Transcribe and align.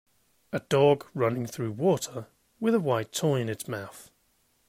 A 0.51 0.59
dog 0.61 1.05
running 1.13 1.45
through 1.45 1.73
water 1.73 2.25
with 2.59 2.73
a 2.73 2.79
white 2.79 3.11
toy 3.11 3.39
in 3.39 3.49
its 3.49 3.67
mouth 3.67 4.09